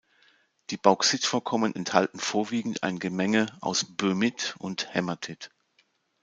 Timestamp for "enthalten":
1.75-2.17